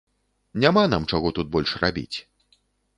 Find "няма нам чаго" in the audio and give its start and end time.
0.63-1.35